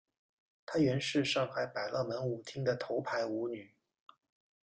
[0.65, 3.71] 她原是上海百乐门舞厅的头牌舞女。